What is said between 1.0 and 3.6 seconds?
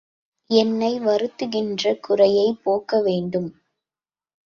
வருத்துகின்ற குறையைப் போக்க வேண்டும்.